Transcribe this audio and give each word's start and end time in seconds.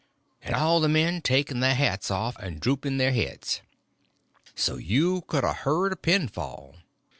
and 0.41 0.55
all 0.55 0.79
the 0.79 0.89
men 0.89 1.21
taking 1.21 1.59
their 1.59 1.75
hats 1.75 2.09
off 2.09 2.35
and 2.37 2.59
drooping 2.59 2.97
their 2.97 3.11
heads, 3.11 3.61
so 4.55 4.77
you 4.77 5.21
could 5.27 5.43
a 5.43 5.53
heard 5.53 5.93
a 5.93 5.95
pin 5.95 6.27
fall. 6.27 6.75